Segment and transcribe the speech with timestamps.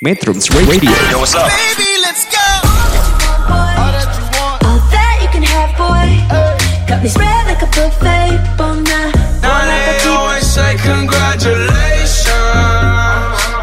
[0.00, 1.44] Metrums Radio Yo, what's up?
[1.52, 2.40] Baby, let's go.
[3.52, 4.56] All that you want.
[4.64, 6.08] All that you can have, boy.
[6.88, 8.40] Got me spread like a buffet.
[8.56, 9.12] Bon night,
[9.44, 10.08] Now bon they appetit.
[10.08, 12.32] always say congratulations.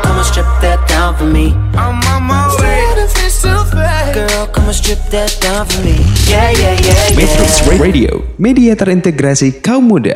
[0.05, 1.57] Come on, strip that down for me.
[1.73, 2.85] I'm on my way.
[4.13, 5.97] Girl, come on, strip that down for me.
[6.29, 7.17] Yeah, yeah, yeah, yeah.
[7.17, 10.13] Metrums Radio Media terintegrasi kaum muda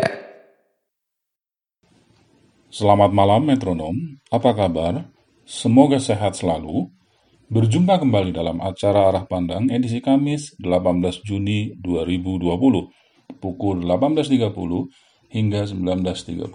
[2.72, 3.94] Selamat malam metronom,
[4.32, 5.04] apa kabar?
[5.51, 6.87] Semoga sehat selalu.
[7.51, 12.55] Berjumpa kembali dalam acara Arah Pandang edisi Kamis 18 Juni 2020
[13.36, 14.47] pukul 18.30
[15.28, 16.47] hingga 19.30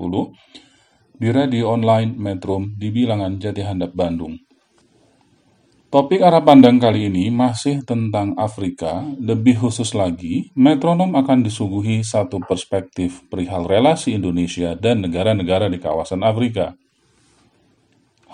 [1.13, 4.33] di radio online Metrum di bilangan Jati Handap Bandung.
[5.93, 12.41] Topik arah pandang kali ini masih tentang Afrika, lebih khusus lagi, metronom akan disuguhi satu
[12.41, 16.73] perspektif perihal relasi Indonesia dan negara-negara di kawasan Afrika.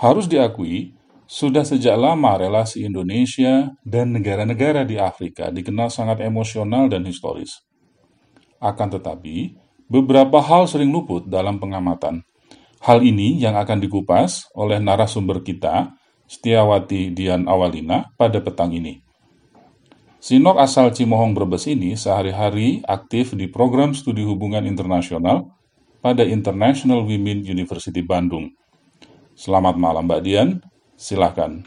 [0.02, 0.98] Harus diakui,
[1.30, 7.62] sudah sejak lama relasi Indonesia dan negara-negara di Afrika dikenal sangat emosional dan historis.
[8.58, 9.54] Akan tetapi,
[9.86, 12.26] beberapa hal sering luput dalam pengamatan.
[12.82, 15.94] Hal ini yang akan dikupas oleh narasumber kita,
[16.26, 19.06] Setiawati Dian Awalina, pada petang ini.
[20.18, 25.54] Sinok asal Cimohong Brebes ini sehari-hari aktif di program studi hubungan internasional
[26.02, 28.50] pada International Women University Bandung.
[29.42, 30.62] Selamat malam Mbak Dian,
[30.94, 31.66] silakan.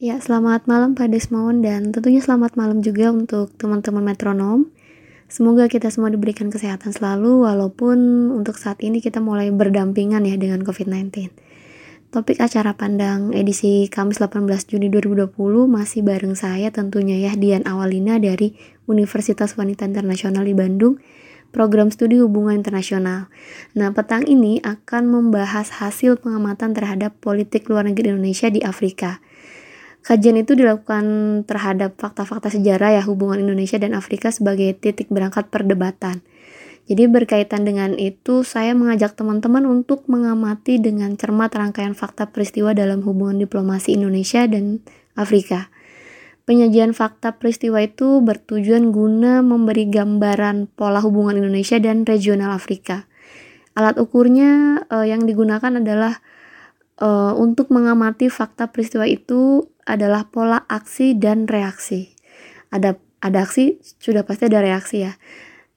[0.00, 4.72] Ya, selamat malam Pak Desmond dan tentunya selamat malam juga untuk teman-teman metronom.
[5.28, 10.64] Semoga kita semua diberikan kesehatan selalu walaupun untuk saat ini kita mulai berdampingan ya dengan
[10.64, 11.28] COVID-19.
[12.08, 15.28] Topik acara pandang edisi Kamis 18 Juni 2020
[15.68, 18.56] masih bareng saya tentunya ya Dian Awalina dari
[18.88, 20.96] Universitas Wanita Internasional di Bandung
[21.52, 23.28] program studi hubungan internasional.
[23.76, 29.20] Nah, petang ini akan membahas hasil pengamatan terhadap politik luar negeri Indonesia di Afrika.
[30.02, 31.04] Kajian itu dilakukan
[31.46, 36.26] terhadap fakta-fakta sejarah ya hubungan Indonesia dan Afrika sebagai titik berangkat perdebatan.
[36.90, 43.06] Jadi berkaitan dengan itu, saya mengajak teman-teman untuk mengamati dengan cermat rangkaian fakta peristiwa dalam
[43.06, 44.82] hubungan diplomasi Indonesia dan
[45.14, 45.71] Afrika.
[46.42, 53.06] Penyajian fakta peristiwa itu bertujuan guna memberi gambaran pola hubungan Indonesia dan regional Afrika.
[53.78, 56.18] Alat ukurnya eh, yang digunakan adalah
[56.98, 62.10] eh, untuk mengamati fakta peristiwa itu adalah pola aksi dan reaksi.
[62.74, 65.14] Ada ada aksi, sudah pasti ada reaksi ya.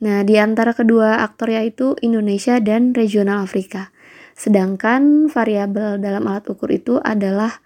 [0.02, 3.94] Nah, di antara kedua aktor yaitu Indonesia dan regional Afrika.
[4.36, 7.64] Sedangkan variabel dalam alat ukur itu adalah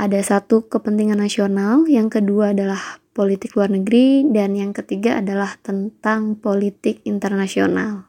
[0.00, 2.80] ada satu kepentingan nasional, yang kedua adalah
[3.12, 8.08] politik luar negeri, dan yang ketiga adalah tentang politik internasional.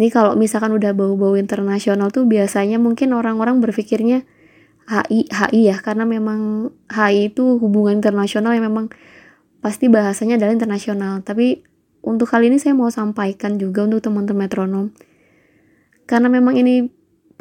[0.00, 4.24] Ini kalau misalkan udah bau-bau internasional tuh biasanya mungkin orang-orang berpikirnya
[4.88, 8.88] HI, HI ya, karena memang HI itu hubungan internasional yang memang
[9.60, 11.20] pasti bahasanya adalah internasional.
[11.20, 11.60] Tapi
[12.00, 14.86] untuk kali ini saya mau sampaikan juga untuk teman-teman metronom.
[16.08, 16.88] Karena memang ini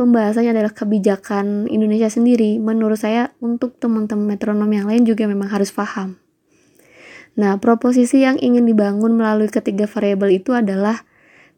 [0.02, 5.70] pembahasannya adalah kebijakan Indonesia sendiri, menurut saya untuk teman-teman metronom yang lain juga memang harus
[5.70, 6.18] paham.
[7.38, 11.06] Nah, proposisi yang ingin dibangun melalui ketiga variabel itu adalah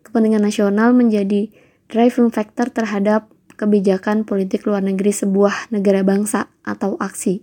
[0.03, 1.49] kepentingan nasional menjadi
[1.87, 7.41] driving factor terhadap kebijakan politik luar negeri sebuah negara bangsa atau aksi.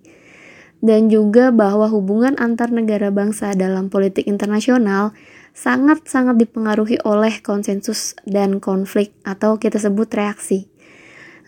[0.81, 5.13] Dan juga bahwa hubungan antar negara bangsa dalam politik internasional
[5.53, 10.70] sangat-sangat dipengaruhi oleh konsensus dan konflik atau kita sebut reaksi.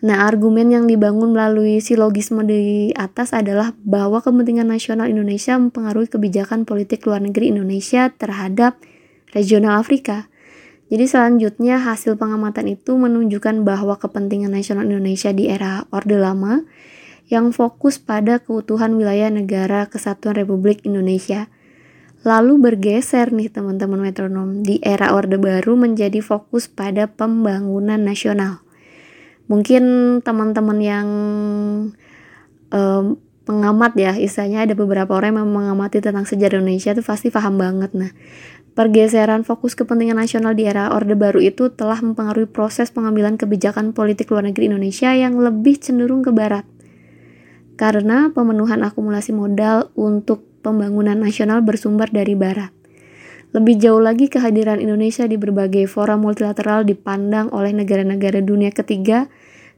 [0.02, 6.66] Nah, argumen yang dibangun melalui silogisme di atas adalah bahwa kepentingan nasional Indonesia mempengaruhi kebijakan
[6.66, 8.82] politik luar negeri Indonesia terhadap
[9.30, 10.26] regional Afrika.
[10.90, 16.66] Jadi selanjutnya hasil pengamatan itu menunjukkan bahwa kepentingan nasional Indonesia di era Orde Lama
[17.30, 21.46] yang fokus pada keutuhan wilayah negara kesatuan Republik Indonesia.
[22.26, 28.66] Lalu bergeser nih teman-teman metronom di era Orde Baru menjadi fokus pada pembangunan nasional
[29.52, 29.84] mungkin
[30.24, 31.08] teman-teman yang
[32.72, 37.60] um, pengamat ya istilahnya ada beberapa orang yang mengamati tentang sejarah Indonesia itu pasti paham
[37.60, 37.92] banget.
[37.92, 38.16] Nah
[38.72, 44.32] pergeseran fokus kepentingan nasional di era Orde Baru itu telah mempengaruhi proses pengambilan kebijakan politik
[44.32, 46.64] luar negeri Indonesia yang lebih cenderung ke barat.
[47.76, 52.81] Karena pemenuhan akumulasi modal untuk pembangunan nasional bersumber dari barat
[53.52, 59.28] lebih jauh lagi, kehadiran Indonesia di berbagai fora multilateral dipandang oleh negara-negara dunia ketiga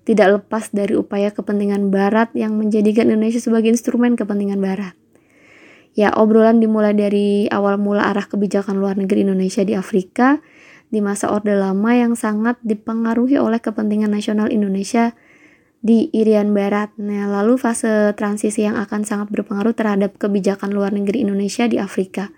[0.07, 4.95] tidak lepas dari upaya kepentingan Barat yang menjadikan Indonesia sebagai instrumen kepentingan Barat.
[5.99, 10.39] Ya, obrolan dimulai dari awal mula arah kebijakan luar negeri Indonesia di Afrika
[10.91, 15.19] di masa Orde Lama yang sangat dipengaruhi oleh kepentingan nasional Indonesia
[15.83, 16.95] di Irian Barat.
[16.99, 22.31] Nah, lalu fase transisi yang akan sangat berpengaruh terhadap kebijakan luar negeri Indonesia di Afrika.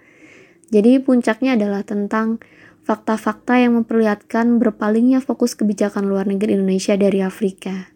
[0.71, 2.43] Jadi puncaknya adalah tentang
[2.87, 7.91] fakta-fakta yang memperlihatkan berpalingnya fokus kebijakan luar negeri Indonesia dari Afrika.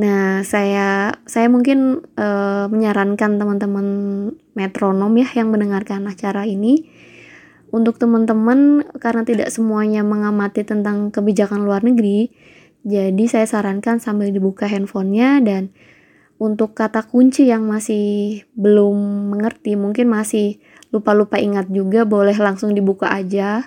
[0.00, 3.86] Nah, saya saya mungkin uh, menyarankan teman-teman
[4.56, 6.88] metronom ya yang mendengarkan acara ini
[7.72, 12.32] untuk teman-teman karena tidak semuanya mengamati tentang kebijakan luar negeri,
[12.82, 15.70] jadi saya sarankan sambil dibuka handphonenya dan
[16.40, 20.58] untuk kata kunci yang masih belum mengerti, mungkin masih
[20.90, 23.66] lupa-lupa ingat juga, boleh langsung dibuka aja.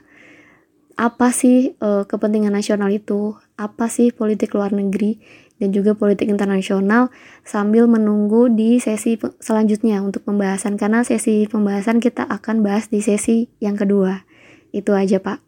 [0.94, 3.34] Apa sih e, kepentingan nasional itu?
[3.58, 5.18] Apa sih politik luar negeri
[5.58, 7.10] dan juga politik internasional
[7.42, 13.50] sambil menunggu di sesi selanjutnya untuk pembahasan karena sesi pembahasan kita akan bahas di sesi
[13.64, 14.28] yang kedua.
[14.76, 15.40] Itu aja, Pak.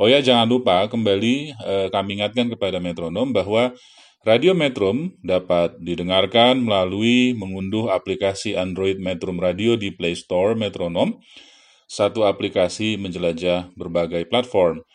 [0.00, 3.76] Oh ya, jangan lupa kembali eh, kami ingatkan kepada metronom bahwa
[4.22, 11.18] Radio Metrum dapat didengarkan melalui mengunduh aplikasi Android Metrum Radio di Play Store Metronom,
[11.90, 14.86] satu aplikasi menjelajah berbagai platform.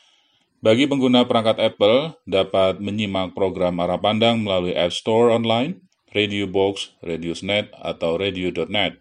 [0.63, 5.83] Bagi pengguna perangkat Apple, dapat menyimak program arah pandang melalui App Store online,
[6.15, 8.95] Radio Box, Radiosnet, atau Radio.net.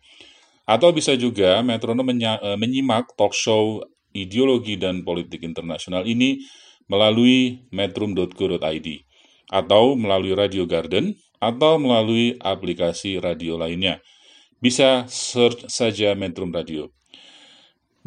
[0.67, 3.78] Atau bisa juga metronom eh, menyimak talk show
[4.11, 6.43] ideologi dan politik internasional ini
[6.90, 9.06] melalui metrum.co.id
[9.51, 14.01] atau melalui Radio Garden atau melalui aplikasi radio lainnya.
[14.59, 16.91] Bisa search saja Metrum Radio.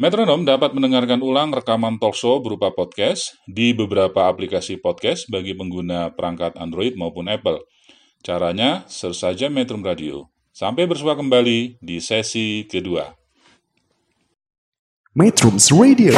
[0.00, 6.56] Metronom dapat mendengarkan ulang rekaman talkshow berupa podcast di beberapa aplikasi podcast bagi pengguna perangkat
[6.56, 7.60] Android maupun Apple.
[8.24, 10.32] Caranya, search saja Metrum Radio.
[10.56, 13.12] Sampai bersua kembali di sesi kedua.
[15.10, 16.14] Metrums Radio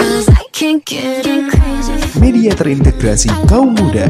[2.20, 4.04] Media terintegrasi kaum muda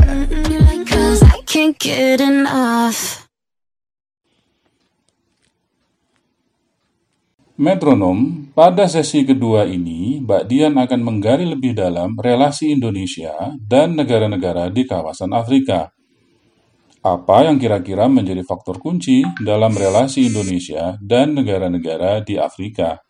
[7.61, 14.73] Metronom, pada sesi kedua ini, Mbak Dian akan menggali lebih dalam relasi Indonesia dan negara-negara
[14.73, 15.93] di kawasan Afrika.
[17.05, 23.05] Apa yang kira-kira menjadi faktor kunci dalam relasi Indonesia dan negara-negara di Afrika?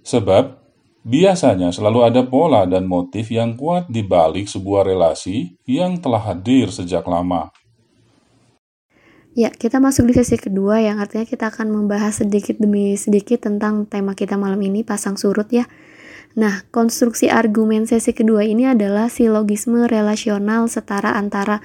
[0.00, 0.64] Sebab
[1.04, 6.72] Biasanya selalu ada pola dan motif yang kuat di balik sebuah relasi yang telah hadir
[6.72, 7.52] sejak lama.
[9.34, 13.82] Ya, kita masuk di sesi kedua yang artinya kita akan membahas sedikit demi sedikit tentang
[13.82, 15.66] tema kita malam ini, pasang surut ya.
[16.38, 21.58] Nah, konstruksi argumen sesi kedua ini adalah silogisme relasional setara antara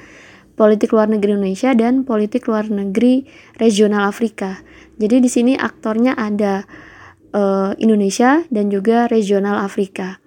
[0.57, 3.29] politik luar negeri Indonesia dan politik luar negeri
[3.61, 4.65] regional Afrika.
[4.97, 6.65] Jadi di sini aktornya ada
[7.37, 10.17] uh, Indonesia dan juga regional Afrika.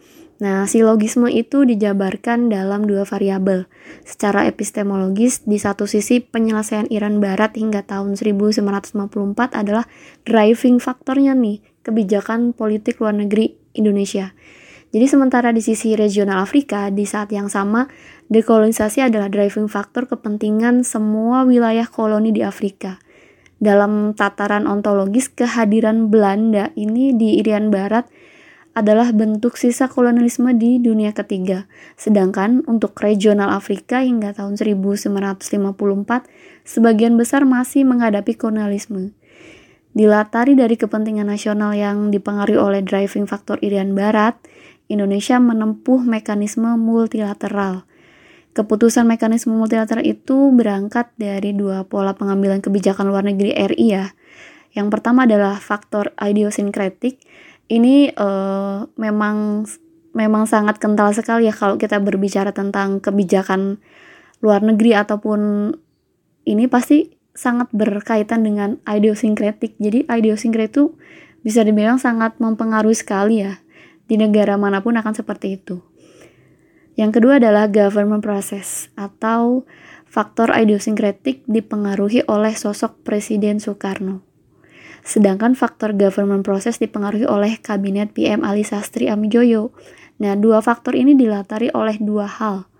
[0.43, 3.71] Nah, silogisme itu dijabarkan dalam dua variabel.
[4.03, 9.87] Secara epistemologis, di satu sisi penyelesaian Iran Barat hingga tahun 1954 adalah
[10.27, 14.35] driving faktornya nih, kebijakan politik luar negeri Indonesia.
[14.91, 17.87] Jadi sementara di sisi regional Afrika, di saat yang sama,
[18.27, 22.99] dekolonisasi adalah driving faktor kepentingan semua wilayah koloni di Afrika
[23.63, 28.11] dalam tataran ontologis kehadiran Belanda ini di Irian Barat
[28.73, 31.69] adalah bentuk sisa kolonialisme di dunia ketiga.
[31.97, 35.49] Sedangkan untuk regional Afrika hingga tahun 1954,
[36.65, 39.13] sebagian besar masih menghadapi kolonialisme.
[39.93, 44.41] Dilatari dari kepentingan nasional yang dipengaruhi oleh driving faktor Irian Barat,
[44.89, 47.85] Indonesia menempuh mekanisme multilateral
[48.53, 54.13] Keputusan mekanisme multilateral itu berangkat dari dua pola pengambilan kebijakan luar negeri RI ya.
[54.77, 57.17] Yang pertama adalah faktor idiosinkretik.
[57.71, 59.67] Ini uh, memang
[60.13, 63.81] memang sangat kental sekali ya kalau kita berbicara tentang kebijakan
[64.45, 65.73] luar negeri ataupun
[66.45, 69.81] ini pasti sangat berkaitan dengan idiosinkretik.
[69.81, 70.85] Jadi idiosinkretik itu
[71.41, 73.63] bisa dibilang sangat mempengaruhi sekali ya.
[74.05, 75.81] Di negara mana pun akan seperti itu.
[76.93, 79.65] Yang kedua adalah government process atau
[80.05, 84.32] faktor idiosinkretik dipengaruhi oleh sosok Presiden Soekarno.
[85.03, 89.75] Sedangkan faktor government process dipengaruhi oleh kabinet PM Ali Sastri Amijoyo.
[90.23, 92.71] Nah, dua faktor ini dilatari oleh dua hal.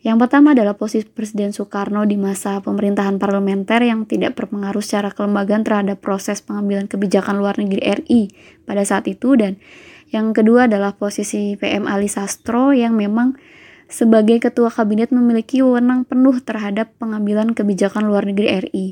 [0.00, 5.60] Yang pertama adalah posisi Presiden Soekarno di masa pemerintahan parlementer yang tidak berpengaruh secara kelembagaan
[5.60, 8.32] terhadap proses pengambilan kebijakan luar negeri RI
[8.64, 9.60] pada saat itu dan
[10.08, 13.36] yang kedua adalah posisi PM Ali Sastro yang memang
[13.92, 18.86] sebagai ketua kabinet memiliki wewenang penuh terhadap pengambilan kebijakan luar negeri RI.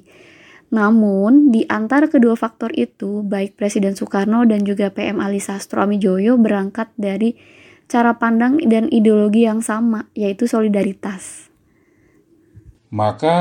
[0.69, 6.37] Namun, di antara kedua faktor itu, baik Presiden Soekarno dan juga PM Ali Sastro Amijoyo
[6.37, 7.41] berangkat dari
[7.89, 11.49] cara pandang dan ideologi yang sama, yaitu solidaritas.
[12.93, 13.37] Maka,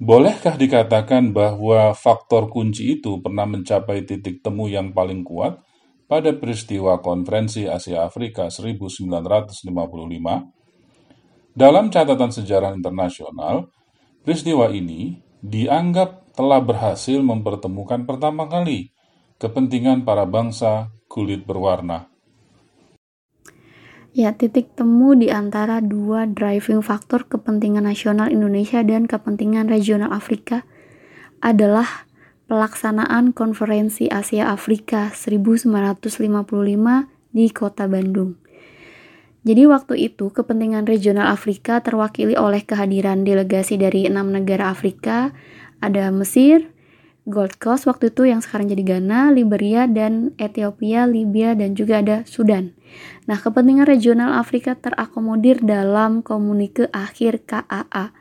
[0.00, 5.60] bolehkah dikatakan bahwa faktor kunci itu pernah mencapai titik temu yang paling kuat
[6.08, 9.64] pada peristiwa Konferensi Asia Afrika 1955?
[11.56, 13.72] Dalam catatan sejarah internasional,
[14.20, 18.92] peristiwa ini dianggap telah berhasil mempertemukan pertama kali
[19.40, 22.12] kepentingan para bangsa kulit berwarna.
[24.16, 30.64] Ya, titik temu di antara dua driving faktor kepentingan nasional Indonesia dan kepentingan regional Afrika
[31.44, 32.08] adalah
[32.48, 36.08] pelaksanaan Konferensi Asia Afrika 1955
[37.36, 38.40] di Kota Bandung.
[39.46, 45.30] Jadi waktu itu kepentingan regional Afrika terwakili oleh kehadiran delegasi dari enam negara Afrika,
[45.86, 46.70] ada Mesir,
[47.26, 52.16] Gold Coast waktu itu yang sekarang jadi Ghana, Liberia, dan Ethiopia, Libya, dan juga ada
[52.22, 52.70] Sudan.
[53.26, 58.14] Nah, kepentingan regional Afrika terakomodir dalam komunike akhir KAA.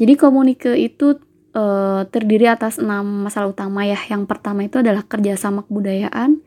[0.00, 1.20] Jadi komunike itu
[1.52, 1.64] e,
[2.08, 4.00] terdiri atas enam masalah utama ya.
[4.08, 6.40] Yang pertama itu adalah kerjasama kebudayaan,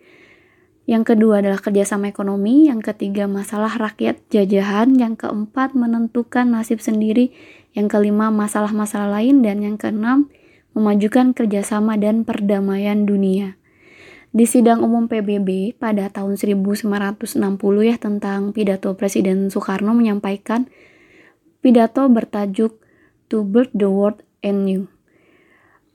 [0.83, 7.31] yang kedua adalah kerjasama ekonomi, yang ketiga masalah rakyat jajahan, yang keempat menentukan nasib sendiri,
[7.71, 10.27] yang kelima masalah-masalah lain, dan yang keenam
[10.73, 13.57] memajukan kerjasama dan perdamaian dunia.
[14.33, 17.29] Di sidang umum PBB pada tahun 1960
[17.85, 20.65] ya tentang pidato Presiden Soekarno menyampaikan
[21.61, 22.81] pidato bertajuk
[23.29, 24.89] To Build the World Anew.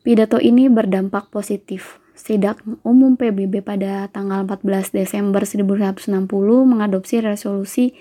[0.06, 1.98] Pidato ini berdampak positif.
[2.14, 6.06] Sidang umum PBB pada tanggal 14 Desember 1960
[6.66, 7.94] mengadopsi resolusi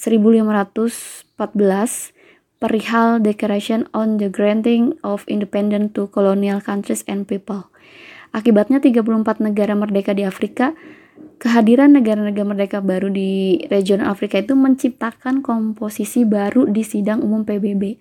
[0.00, 2.16] 1514
[2.60, 7.70] perihal Declaration on the Granting of Independence to Colonial Countries and People
[8.30, 10.78] Akibatnya 34 negara merdeka di Afrika,
[11.42, 17.98] kehadiran negara-negara merdeka baru di regional Afrika itu menciptakan komposisi baru di sidang umum PBB.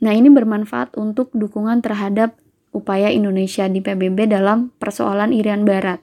[0.00, 2.40] Nah, ini bermanfaat untuk dukungan terhadap
[2.72, 6.00] upaya Indonesia di PBB dalam persoalan Irian Barat.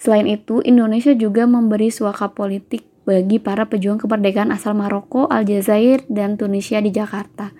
[0.00, 6.38] Selain itu, Indonesia juga memberi suaka politik bagi para pejuang kemerdekaan asal Maroko, Aljazair, dan
[6.38, 7.50] Tunisia di Jakarta.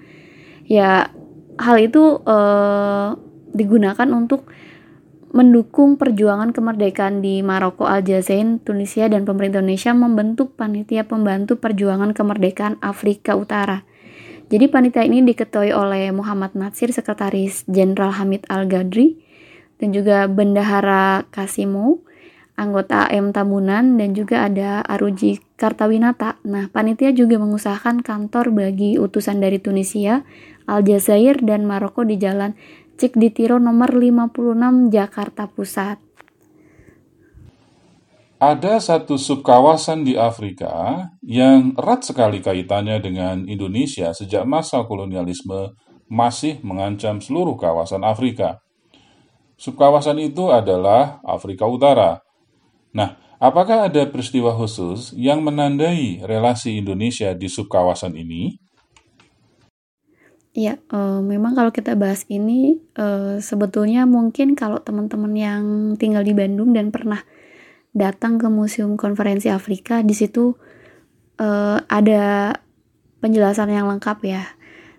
[0.70, 1.10] Ya,
[1.58, 3.08] hal itu eh,
[3.52, 4.48] digunakan untuk
[5.32, 12.76] mendukung perjuangan kemerdekaan di Maroko, Aljazair, Tunisia, dan pemerintah Indonesia membentuk panitia pembantu perjuangan kemerdekaan
[12.84, 13.82] Afrika Utara.
[14.52, 19.16] Jadi panitia ini diketuai oleh Muhammad Natsir, Sekretaris Jenderal Hamid Al-Gadri,
[19.80, 22.04] dan juga Bendahara Kasimo,
[22.56, 26.40] anggota AM Tabunan, dan juga ada Aruji Kartawinata.
[26.44, 30.26] Nah, panitia juga mengusahakan kantor bagi utusan dari Tunisia,
[30.68, 32.54] Aljazair, dan Maroko di Jalan
[33.00, 35.98] Cik di Tiro nomor 56 Jakarta Pusat.
[38.42, 45.78] Ada satu subkawasan di Afrika yang erat sekali kaitannya dengan Indonesia sejak masa kolonialisme
[46.10, 48.58] masih mengancam seluruh kawasan Afrika.
[49.62, 52.18] Subkawasan itu adalah Afrika Utara.
[52.92, 58.60] Nah, apakah ada peristiwa khusus yang menandai relasi Indonesia di subkawasan ini?
[60.52, 65.64] Ya, uh, memang kalau kita bahas ini, uh, sebetulnya mungkin kalau teman-teman yang
[65.96, 67.24] tinggal di Bandung dan pernah
[67.96, 70.52] datang ke Museum Konferensi Afrika, di situ
[71.40, 72.52] uh, ada
[73.24, 74.44] penjelasan yang lengkap ya.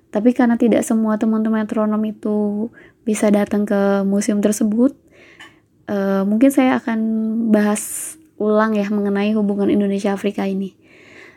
[0.09, 2.69] Tapi karena tidak semua teman-teman metronom itu
[3.05, 4.93] bisa datang ke museum tersebut,
[5.89, 6.99] uh, mungkin saya akan
[7.51, 10.75] bahas ulang ya mengenai hubungan Indonesia Afrika ini.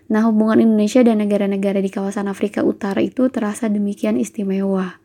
[0.07, 5.03] Nah, hubungan Indonesia dan negara-negara di kawasan Afrika Utara itu terasa demikian istimewa.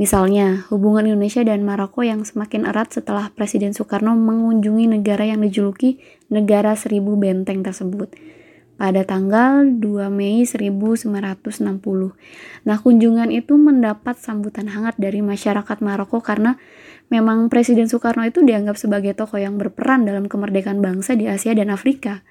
[0.00, 6.00] Misalnya, hubungan Indonesia dan Maroko yang semakin erat setelah Presiden Soekarno mengunjungi negara yang dijuluki
[6.32, 8.14] negara seribu benteng tersebut
[8.78, 11.10] pada tanggal 2 Mei 1960.
[12.62, 16.56] Nah, kunjungan itu mendapat sambutan hangat dari masyarakat Maroko karena
[17.08, 21.72] memang Presiden Soekarno itu dianggap sebagai tokoh yang berperan dalam kemerdekaan bangsa di Asia dan
[21.72, 22.24] Afrika.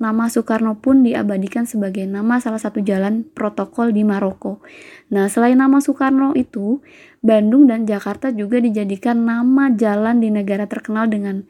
[0.00, 4.64] Nama Soekarno pun diabadikan sebagai nama salah satu jalan protokol di Maroko.
[5.12, 6.80] Nah, selain nama Soekarno itu,
[7.20, 11.44] Bandung dan Jakarta juga dijadikan nama jalan di negara terkenal dengan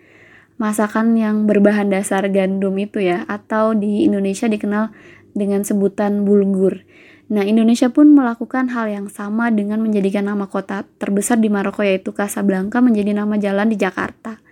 [0.61, 4.93] masakan yang berbahan dasar gandum itu ya atau di Indonesia dikenal
[5.33, 6.85] dengan sebutan bulgur.
[7.31, 12.11] Nah, Indonesia pun melakukan hal yang sama dengan menjadikan nama kota terbesar di Maroko yaitu
[12.11, 14.43] Casablanca menjadi nama jalan di Jakarta.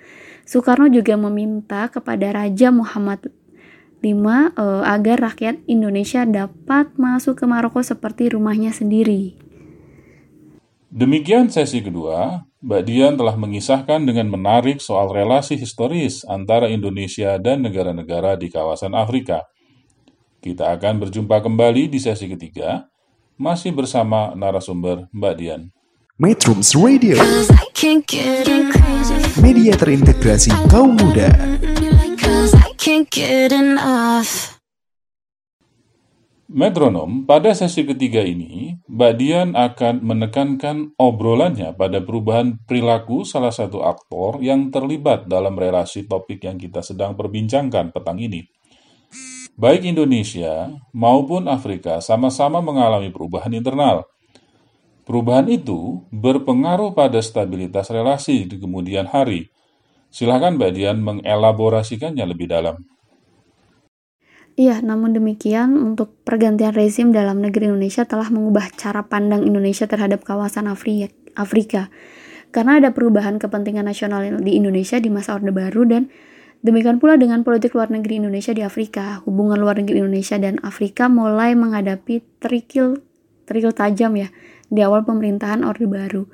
[0.46, 3.34] Soekarno juga meminta kepada Raja Muhammad
[3.98, 9.34] V eh, agar rakyat Indonesia dapat masuk ke Maroko seperti rumahnya sendiri.
[10.88, 12.46] Demikian sesi kedua.
[12.62, 18.94] Mbak Dian telah mengisahkan dengan menarik soal relasi historis antara Indonesia dan negara-negara di kawasan
[18.94, 19.50] Afrika.
[20.38, 22.86] Kita akan berjumpa kembali di sesi ketiga.
[23.38, 25.70] masih bersama narasumber Mbak Dian.
[26.18, 27.14] Metrums Radio,
[29.38, 31.30] media terintegrasi kaum muda.
[36.50, 43.86] Metronom, pada sesi ketiga ini, Mbak Dian akan menekankan obrolannya pada perubahan perilaku salah satu
[43.86, 48.57] aktor yang terlibat dalam relasi topik yang kita sedang perbincangkan petang ini.
[49.58, 54.06] Baik Indonesia maupun Afrika sama-sama mengalami perubahan internal.
[55.02, 59.50] Perubahan itu berpengaruh pada stabilitas relasi di kemudian hari.
[60.14, 62.86] Silakan Mbak Dian mengelaborasikannya lebih dalam.
[64.54, 70.22] Iya, namun demikian untuk pergantian rezim dalam negeri Indonesia telah mengubah cara pandang Indonesia terhadap
[70.22, 71.90] kawasan Afri- Afrika.
[72.54, 76.06] Karena ada perubahan kepentingan nasional di Indonesia di masa Orde Baru dan
[76.62, 79.22] demikian pula dengan politik luar negeri Indonesia di Afrika.
[79.26, 83.02] Hubungan luar negeri Indonesia dan Afrika mulai menghadapi terikil
[83.48, 84.28] terikil tajam ya
[84.68, 86.28] di awal pemerintahan Orde Baru.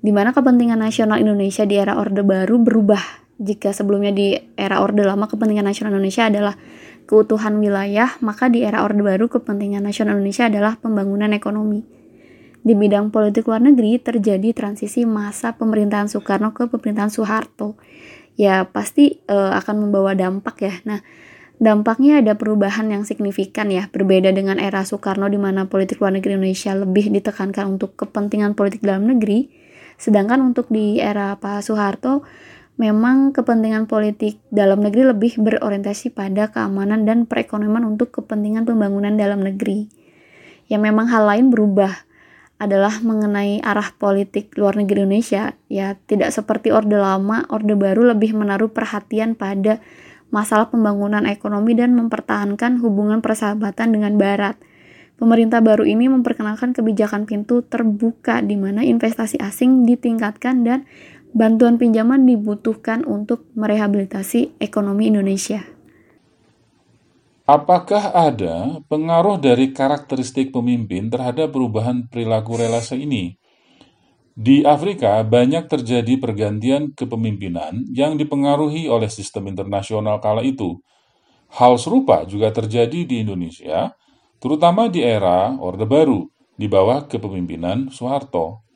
[0.00, 3.26] Di mana kepentingan nasional Indonesia di era Orde Baru berubah.
[3.36, 6.56] Jika sebelumnya di era Orde Lama kepentingan nasional Indonesia adalah
[7.04, 11.84] keutuhan wilayah, maka di era Orde Baru kepentingan nasional Indonesia adalah pembangunan ekonomi.
[12.66, 17.78] Di bidang politik luar negeri terjadi transisi masa pemerintahan Soekarno ke pemerintahan Soeharto.
[18.36, 20.74] Ya pasti eh, akan membawa dampak ya.
[20.84, 21.00] Nah,
[21.56, 26.36] dampaknya ada perubahan yang signifikan ya, berbeda dengan era Soekarno di mana politik luar negeri
[26.36, 29.48] Indonesia lebih ditekankan untuk kepentingan politik dalam negeri,
[29.96, 32.28] sedangkan untuk di era Pak Soeharto
[32.76, 39.40] memang kepentingan politik dalam negeri lebih berorientasi pada keamanan dan perekonomian untuk kepentingan pembangunan dalam
[39.40, 39.88] negeri.
[40.68, 42.05] Ya memang hal lain berubah
[42.56, 45.52] adalah mengenai arah politik luar negeri Indonesia.
[45.68, 49.78] Ya tidak seperti Orde Lama, Orde Baru lebih menaruh perhatian pada
[50.32, 54.56] masalah pembangunan ekonomi dan mempertahankan hubungan persahabatan dengan Barat.
[55.16, 60.84] Pemerintah baru ini memperkenalkan kebijakan pintu terbuka di mana investasi asing ditingkatkan dan
[61.32, 65.75] bantuan pinjaman dibutuhkan untuk merehabilitasi ekonomi Indonesia.
[67.46, 73.38] Apakah ada pengaruh dari karakteristik pemimpin terhadap perubahan perilaku relasi ini?
[74.34, 80.82] Di Afrika banyak terjadi pergantian kepemimpinan yang dipengaruhi oleh sistem internasional kala itu.
[81.54, 83.94] Hal serupa juga terjadi di Indonesia,
[84.42, 86.26] terutama di era Orde Baru
[86.58, 88.66] di bawah kepemimpinan Soeharto.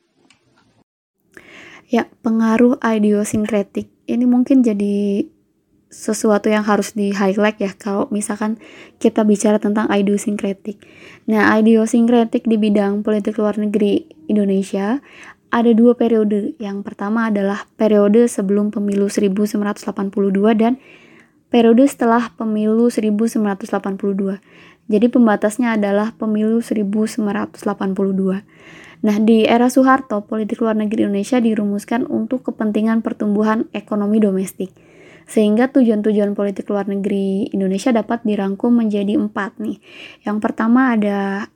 [1.91, 5.27] Ya, pengaruh idiosinkretik ini mungkin jadi
[5.91, 8.55] sesuatu yang harus di highlight ya kalau misalkan
[8.97, 10.79] kita bicara tentang idiosinkretik.
[11.27, 15.03] Nah, idiosinkretik di bidang politik luar negeri Indonesia
[15.51, 16.55] ada dua periode.
[16.57, 19.83] Yang pertama adalah periode sebelum pemilu 1982
[20.55, 20.79] dan
[21.51, 24.39] periode setelah pemilu 1982.
[24.87, 27.59] Jadi pembatasnya adalah pemilu 1982.
[29.01, 34.71] Nah, di era Soeharto, politik luar negeri Indonesia dirumuskan untuk kepentingan pertumbuhan ekonomi domestik.
[35.31, 39.79] Sehingga tujuan-tujuan politik luar negeri Indonesia dapat dirangkum menjadi empat nih.
[40.27, 41.47] Yang pertama ada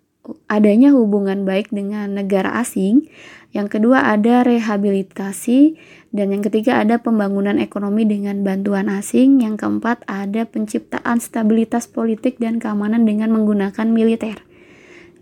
[0.47, 3.11] adanya hubungan baik dengan negara asing,
[3.53, 5.77] yang kedua ada rehabilitasi,
[6.15, 12.39] dan yang ketiga ada pembangunan ekonomi dengan bantuan asing, yang keempat ada penciptaan stabilitas politik
[12.41, 14.41] dan keamanan dengan menggunakan militer.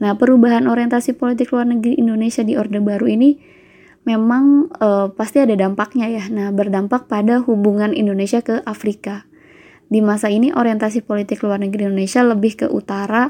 [0.02, 3.38] Nah, perubahan orientasi politik luar negeri Indonesia di Orde Baru ini
[4.04, 6.26] memang uh, pasti ada dampaknya ya.
[6.32, 9.28] Nah, berdampak pada hubungan Indonesia ke Afrika.
[9.88, 13.30] Di masa ini orientasi politik luar negeri Indonesia lebih ke utara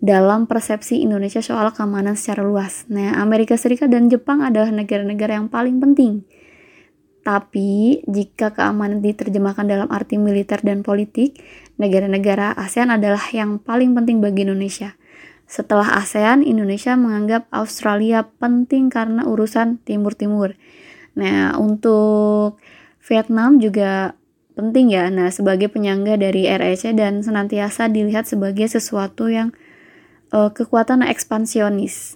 [0.00, 2.88] dalam persepsi Indonesia soal keamanan secara luas.
[2.88, 6.24] Nah, Amerika Serikat dan Jepang adalah negara-negara yang paling penting.
[7.20, 11.36] Tapi, jika keamanan diterjemahkan dalam arti militer dan politik,
[11.76, 14.96] negara-negara ASEAN adalah yang paling penting bagi Indonesia.
[15.50, 20.54] Setelah ASEAN, Indonesia menganggap Australia penting karena urusan Timur-Timur.
[21.18, 22.62] Nah, untuk
[23.02, 24.14] Vietnam juga
[24.54, 25.10] penting ya.
[25.10, 29.50] Nah, sebagai penyangga dari REC dan senantiasa dilihat sebagai sesuatu yang
[30.30, 32.14] uh, kekuatan ekspansionis.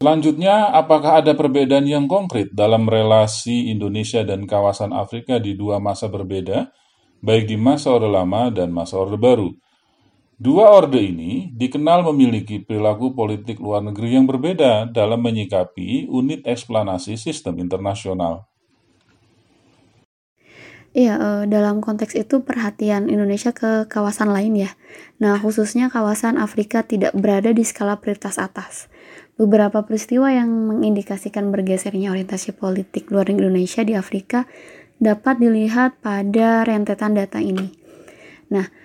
[0.00, 6.08] Selanjutnya, apakah ada perbedaan yang konkret dalam relasi Indonesia dan kawasan Afrika di dua masa
[6.08, 6.72] berbeda,
[7.20, 9.52] baik di masa Orde Lama dan masa Orde Baru?
[10.40, 17.20] Dua orde ini dikenal memiliki perilaku politik luar negeri yang berbeda dalam menyikapi unit eksplanasi
[17.20, 18.48] sistem internasional.
[20.96, 24.72] Iya, dalam konteks itu perhatian Indonesia ke kawasan lain ya.
[25.20, 28.88] Nah, khususnya kawasan Afrika tidak berada di skala prioritas atas.
[29.36, 34.48] Beberapa peristiwa yang mengindikasikan bergesernya orientasi politik luar negeri Indonesia di Afrika
[34.96, 37.76] dapat dilihat pada rentetan data ini.
[38.50, 38.79] Nah,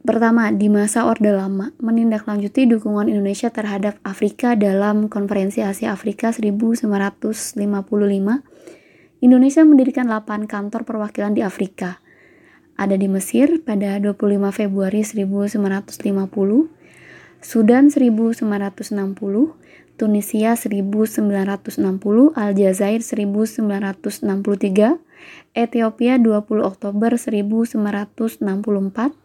[0.00, 7.60] Pertama, di masa Orde Lama, menindaklanjuti dukungan Indonesia terhadap Afrika dalam Konferensi Asia Afrika 1955,
[9.20, 12.00] Indonesia mendirikan 8 kantor perwakilan di Afrika.
[12.80, 15.52] Ada di Mesir pada 25 Februari 1950,
[17.44, 18.40] Sudan 1960,
[20.00, 24.96] Tunisia 1960, Aljazair 1963,
[25.52, 29.19] Ethiopia 20 Oktober 1964,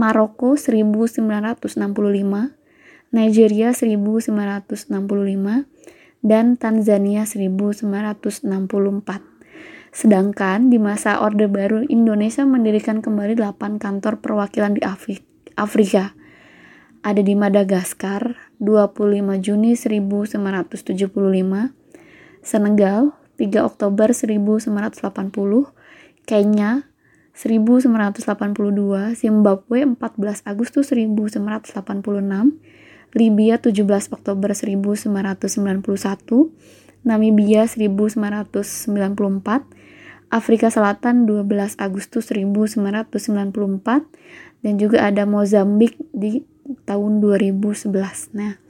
[0.00, 1.60] Maroko 1965,
[3.12, 5.68] Nigeria 1965,
[6.24, 9.20] dan Tanzania 1964.
[9.92, 14.82] Sedangkan di masa Orde Baru, Indonesia mendirikan kembali 8 kantor perwakilan di
[15.60, 16.16] Afrika.
[17.04, 21.76] Ada di Madagaskar, 25 Juni 1975,
[22.40, 25.76] Senegal, 3 Oktober 1980,
[26.24, 26.88] Kenya,
[27.34, 32.54] 1982, Zimbabwe 14 Agustus 1986,
[33.14, 36.50] Libya 17 Oktober 1991,
[37.02, 39.64] Namibia 1994,
[40.30, 44.06] Afrika Selatan 12 Agustus 1994,
[44.62, 46.46] dan juga ada Mozambik di
[46.86, 48.30] tahun 2011.
[48.36, 48.62] Nah,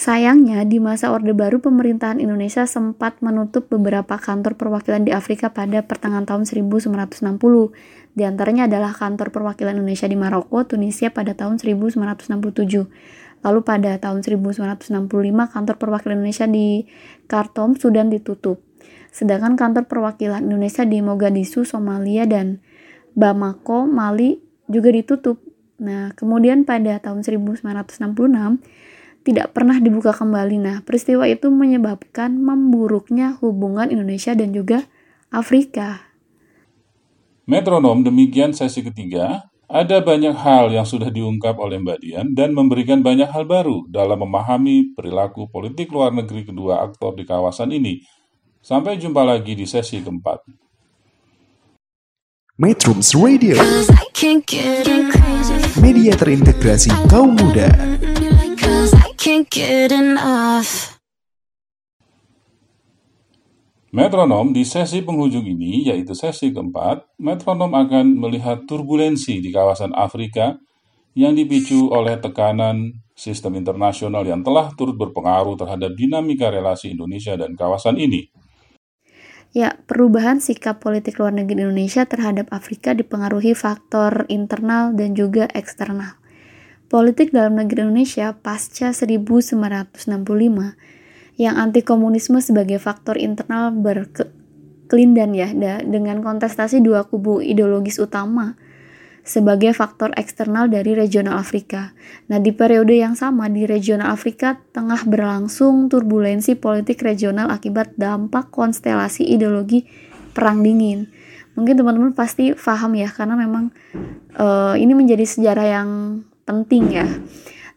[0.00, 5.84] Sayangnya, di masa Orde Baru, pemerintahan Indonesia sempat menutup beberapa kantor perwakilan di Afrika pada
[5.84, 7.36] pertengahan tahun 1960.
[8.16, 12.88] Di antaranya adalah kantor perwakilan Indonesia di Maroko, Tunisia pada tahun 1967.
[13.44, 15.04] Lalu pada tahun 1965,
[15.52, 16.88] kantor perwakilan Indonesia di
[17.28, 18.64] Khartoum, Sudan ditutup.
[19.12, 22.64] Sedangkan kantor perwakilan Indonesia di Mogadishu, Somalia, dan
[23.12, 25.44] Bamako, Mali juga ditutup.
[25.76, 28.64] Nah, kemudian pada tahun 1966,
[29.20, 30.56] tidak pernah dibuka kembali.
[30.60, 34.88] Nah, peristiwa itu menyebabkan memburuknya hubungan Indonesia dan juga
[35.28, 36.10] Afrika.
[37.44, 39.50] Metronom demikian sesi ketiga.
[39.70, 44.18] Ada banyak hal yang sudah diungkap oleh Mbak Dian dan memberikan banyak hal baru dalam
[44.18, 48.02] memahami perilaku politik luar negeri kedua aktor di kawasan ini.
[48.58, 50.42] Sampai jumpa lagi di sesi keempat.
[52.58, 53.56] Metrums Radio
[55.78, 57.70] Media terintegrasi kaum muda
[59.30, 60.98] can't get enough.
[63.94, 70.58] Metronom di sesi penghujung ini, yaitu sesi keempat, metronom akan melihat turbulensi di kawasan Afrika
[71.14, 77.54] yang dipicu oleh tekanan sistem internasional yang telah turut berpengaruh terhadap dinamika relasi Indonesia dan
[77.54, 78.30] kawasan ini.
[79.50, 86.19] Ya, perubahan sikap politik luar negeri Indonesia terhadap Afrika dipengaruhi faktor internal dan juga eksternal.
[86.90, 89.94] Politik dalam negeri Indonesia pasca 1965
[91.38, 95.54] yang anti komunisme sebagai faktor internal berkelindan ya
[95.86, 98.58] dengan kontestasi dua kubu ideologis utama
[99.22, 101.94] sebagai faktor eksternal dari regional Afrika.
[102.26, 108.50] Nah, di periode yang sama di regional Afrika tengah berlangsung turbulensi politik regional akibat dampak
[108.50, 109.86] konstelasi ideologi
[110.34, 111.06] perang dingin.
[111.54, 113.70] Mungkin teman-teman pasti paham ya karena memang
[114.34, 115.90] uh, ini menjadi sejarah yang
[116.50, 117.06] penting ya.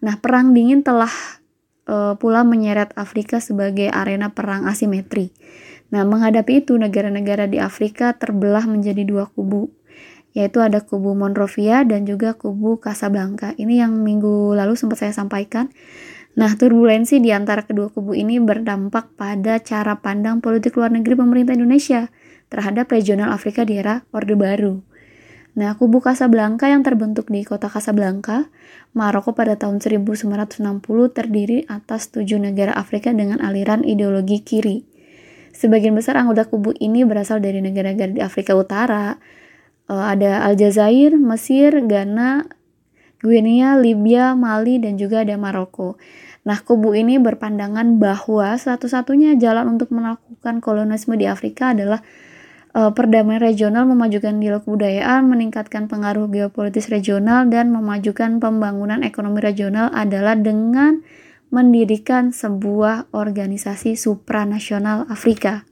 [0.02, 1.14] Nah, perang dingin telah
[1.86, 5.30] uh, pula menyeret Afrika sebagai arena perang asimetri.
[5.94, 9.70] Nah, menghadapi itu negara-negara di Afrika terbelah menjadi dua kubu,
[10.34, 13.54] yaitu ada kubu Monrovia dan juga kubu Casablanca.
[13.62, 15.70] Ini yang minggu lalu sempat saya sampaikan.
[16.34, 21.54] Nah, turbulensi di antara kedua kubu ini berdampak pada cara pandang politik luar negeri pemerintah
[21.54, 22.10] Indonesia
[22.50, 24.82] terhadap regional Afrika di era Orde Baru.
[25.54, 28.50] Nah, kubu Casablanca yang terbentuk di kota Casablanca,
[28.98, 30.66] Maroko pada tahun 1960
[31.14, 34.82] terdiri atas tujuh negara Afrika dengan aliran ideologi kiri.
[35.54, 39.22] Sebagian besar anggota kubu ini berasal dari negara-negara di Afrika Utara.
[39.86, 42.50] Uh, ada Aljazair, Mesir, Ghana,
[43.22, 46.02] Guinea, Libya, Mali, dan juga ada Maroko.
[46.44, 52.02] Nah, kubu ini berpandangan bahwa satu-satunya jalan untuk melakukan kolonisme di Afrika adalah
[52.74, 60.34] perdamaian regional memajukan dialog kebudayaan, meningkatkan pengaruh geopolitis regional, dan memajukan pembangunan ekonomi regional adalah
[60.34, 61.06] dengan
[61.54, 65.70] mendirikan sebuah organisasi supranasional Afrika.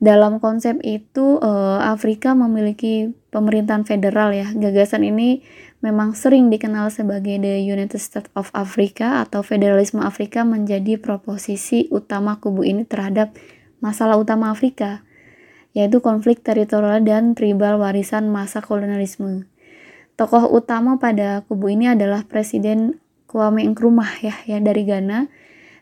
[0.00, 4.52] Dalam konsep itu, uh, Afrika memiliki pemerintahan federal ya.
[4.52, 5.44] Gagasan ini
[5.80, 12.36] memang sering dikenal sebagai the United States of Africa atau federalisme Afrika menjadi proposisi utama
[12.36, 13.32] kubu ini terhadap
[13.80, 15.04] masalah utama Afrika
[15.72, 19.46] yaitu konflik teritorial dan tribal warisan masa kolonialisme.
[20.18, 25.30] Tokoh utama pada kubu ini adalah Presiden Kwame Nkrumah ya, ya dari Ghana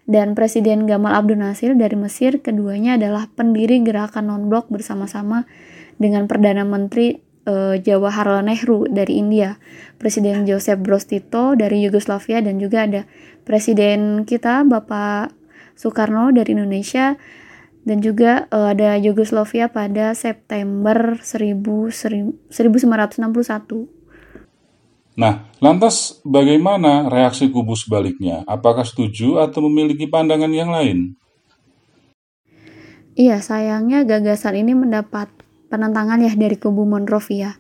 [0.08, 2.38] dan Presiden Gamal Abdel Nasir dari Mesir.
[2.44, 5.48] Keduanya adalah pendiri gerakan non-blok bersama-sama
[5.98, 9.56] dengan Perdana Menteri uh, Jawaharlal Nehru dari India,
[9.96, 13.02] Presiden Joseph Broz Tito dari Yugoslavia dan juga ada
[13.42, 15.32] Presiden kita Bapak
[15.74, 17.16] Soekarno dari Indonesia
[17.86, 21.58] dan juga uh, ada Yugoslavia pada September 1000,
[22.50, 23.98] 1961.
[25.18, 28.46] Nah, lantas bagaimana reaksi kubu sebaliknya?
[28.46, 31.18] Apakah setuju atau memiliki pandangan yang lain?
[33.18, 35.26] Iya, sayangnya gagasan ini mendapat
[35.74, 37.58] penentangan ya dari kubu Monrovia.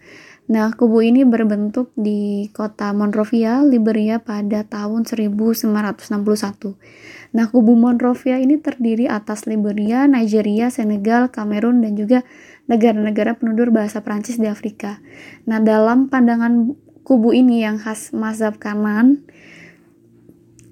[0.48, 6.78] Nah, kubu ini berbentuk di kota Monrovia, Liberia pada tahun 1961.
[7.36, 12.24] Nah, kubu Monrovia ini terdiri atas Liberia, Nigeria, Senegal, Kamerun, dan juga
[12.68, 15.00] negara-negara penundur bahasa Prancis di Afrika.
[15.44, 16.72] Nah, dalam pandangan
[17.04, 19.24] kubu ini yang khas mazhab kanan,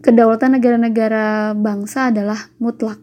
[0.01, 3.03] kedaulatan negara-negara bangsa adalah mutlak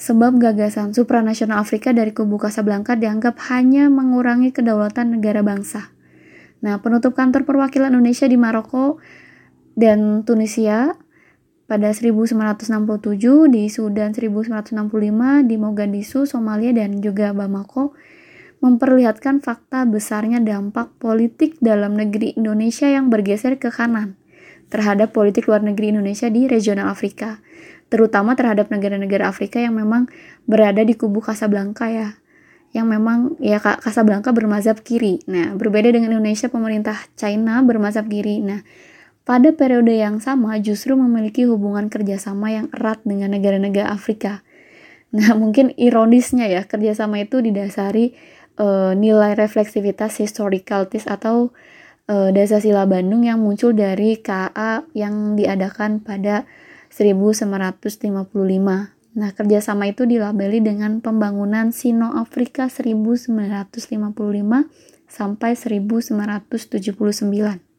[0.00, 5.92] sebab gagasan supranasional Afrika dari kubu Casablanca dianggap hanya mengurangi kedaulatan negara bangsa.
[6.64, 8.96] Nah, penutup kantor perwakilan Indonesia di Maroko
[9.76, 10.96] dan Tunisia
[11.70, 12.66] pada 1967,
[13.46, 17.94] di Sudan 1965, di Mogadishu, Somalia, dan juga Bamako
[18.58, 24.18] memperlihatkan fakta besarnya dampak politik dalam negeri Indonesia yang bergeser ke kanan
[24.66, 27.38] terhadap politik luar negeri Indonesia di regional Afrika
[27.90, 30.06] terutama terhadap negara-negara Afrika yang memang
[30.46, 32.16] berada di kubu Casablanca ya
[32.70, 35.18] yang memang ya Casablanca bermazhab kiri.
[35.26, 38.38] Nah, berbeda dengan Indonesia pemerintah China bermazhab kiri.
[38.38, 38.62] Nah,
[39.30, 44.42] pada periode yang sama justru memiliki hubungan kerjasama yang erat dengan negara-negara Afrika.
[45.14, 48.18] Nah, mungkin ironisnya ya kerjasama itu didasari
[48.58, 51.54] uh, nilai refleksivitas historicaltis atau
[52.10, 56.50] uh, dasar sila Bandung yang muncul dari KA yang diadakan pada
[56.90, 58.34] 1955.
[59.14, 63.30] Nah, kerjasama itu dilabeli dengan pembangunan Sino-Afrika 1955
[65.06, 67.69] sampai 1979.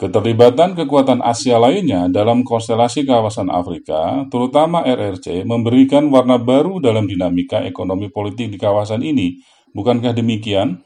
[0.00, 7.60] Keterlibatan kekuatan Asia lainnya dalam konstelasi kawasan Afrika, terutama RRC, memberikan warna baru dalam dinamika
[7.60, 9.44] ekonomi politik di kawasan ini.
[9.76, 10.80] Bukankah demikian?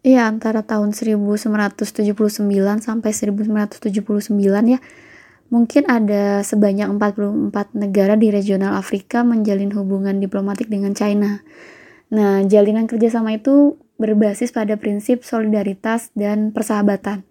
[0.00, 2.08] Iya, antara tahun 1979
[2.80, 4.80] sampai 1979 ya,
[5.52, 11.44] Mungkin ada sebanyak 44 negara di regional Afrika menjalin hubungan diplomatik dengan China.
[12.10, 17.22] Nah, jalinan kerjasama itu berbasis pada prinsip solidaritas dan persahabatan.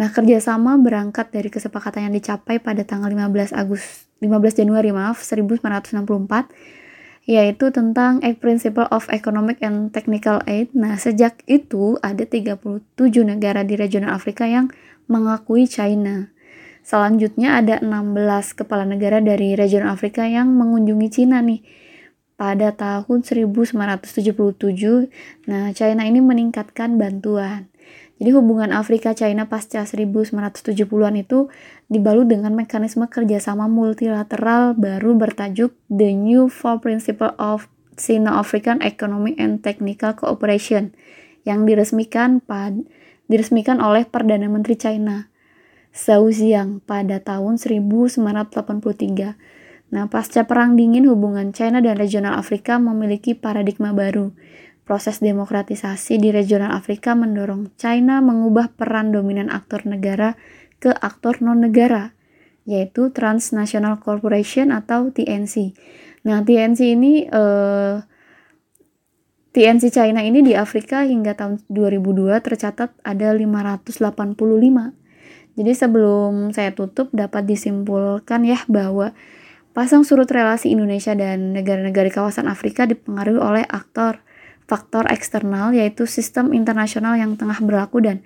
[0.00, 6.48] Nah, kerjasama berangkat dari kesepakatan yang dicapai pada tanggal 15 Agustus 15 Januari maaf 1964
[7.26, 10.70] yaitu tentang A Principle of Economic and Technical Aid.
[10.78, 12.86] Nah, sejak itu ada 37
[13.26, 14.70] negara di regional Afrika yang
[15.10, 16.30] mengakui China.
[16.86, 21.66] Selanjutnya ada 16 kepala negara dari region Afrika yang mengunjungi Cina nih.
[22.36, 25.08] Pada tahun 1977,
[25.48, 27.72] nah China ini meningkatkan bantuan.
[28.16, 31.48] Jadi hubungan Afrika-China pasca 1970-an itu
[31.88, 39.64] dibalut dengan mekanisme kerjasama multilateral baru bertajuk The New Four Principle of Sino-African Economic and
[39.64, 40.96] Technical Cooperation
[41.48, 42.84] yang diresmikan pad,
[43.32, 45.32] diresmikan oleh Perdana Menteri China
[45.96, 49.40] Zhao Ziang pada tahun 1983.
[49.86, 54.34] Nah, pasca Perang Dingin, hubungan China dan regional Afrika memiliki paradigma baru.
[54.86, 60.38] Proses demokratisasi di regional Afrika mendorong China mengubah peran dominan aktor negara
[60.78, 62.14] ke aktor non-negara,
[62.66, 65.74] yaitu Transnational Corporation atau TNC.
[66.26, 67.96] Nah, TNC ini eh,
[69.56, 75.06] TNC China ini di Afrika hingga tahun 2002 tercatat ada 585
[75.56, 79.16] jadi sebelum saya tutup dapat disimpulkan ya bahwa
[79.76, 84.24] pasang surut relasi Indonesia dan negara-negara kawasan Afrika dipengaruhi oleh aktor
[84.64, 88.24] faktor eksternal yaitu sistem internasional yang tengah berlaku dan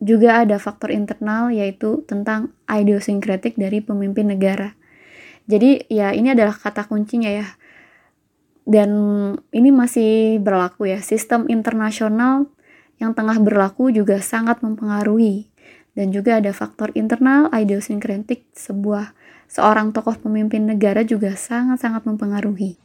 [0.00, 4.72] juga ada faktor internal yaitu tentang idiosinkretik dari pemimpin negara.
[5.44, 7.46] Jadi ya ini adalah kata kuncinya ya.
[8.66, 8.90] Dan
[9.54, 10.98] ini masih berlaku ya.
[10.98, 12.50] Sistem internasional
[12.98, 15.46] yang tengah berlaku juga sangat mempengaruhi
[15.96, 19.15] dan juga ada faktor internal idiosinkretik sebuah
[19.50, 22.78] seorang tokoh pemimpin negara juga sangat-sangat mempengaruhi.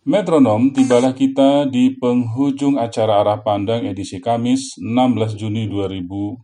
[0.00, 6.40] Metronom, tibalah kita di penghujung acara arah pandang edisi Kamis 16 Juni 2020.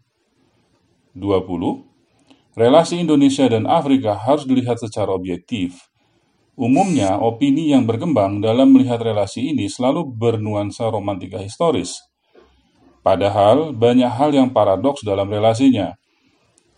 [2.57, 5.89] Relasi Indonesia dan Afrika harus dilihat secara objektif.
[6.57, 12.01] Umumnya, opini yang berkembang dalam melihat relasi ini selalu bernuansa romantika historis.
[13.05, 16.01] Padahal banyak hal yang paradoks dalam relasinya.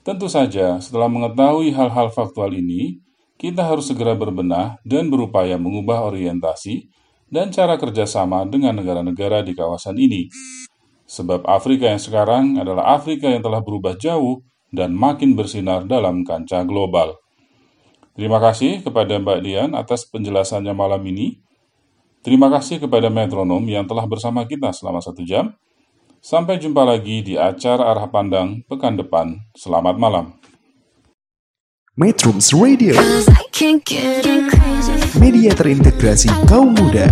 [0.08, 3.04] Tentu saja, setelah mengetahui hal-hal faktual ini,
[3.36, 6.88] kita harus segera berbenah dan berupaya mengubah orientasi
[7.28, 10.32] dan cara kerjasama dengan negara-negara di kawasan ini.
[11.04, 14.40] Sebab Afrika yang sekarang adalah Afrika yang telah berubah jauh
[14.72, 17.20] dan makin bersinar dalam kancah global.
[18.16, 21.36] Terima kasih kepada Mbak Dian atas penjelasannya malam ini.
[22.24, 25.52] Terima kasih kepada metronom yang telah bersama kita selama satu jam.
[26.18, 29.38] Sampai jumpa lagi di acara Arah Pandang pekan depan.
[29.54, 30.34] Selamat malam.
[31.94, 35.14] Metrums Radio, Cause I can't get enough.
[35.18, 37.10] media terintegrasi kaum muda.